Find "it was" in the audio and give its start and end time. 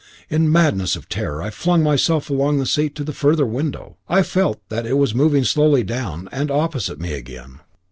4.87-5.13